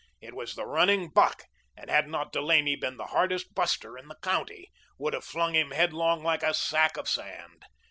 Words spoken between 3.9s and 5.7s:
in the county, would have flung him